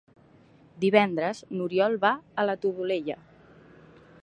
Divendres 0.85 1.41
n'Oriol 1.59 1.99
va 2.07 2.13
a 2.45 2.49
la 2.51 2.57
Todolella. 2.65 3.21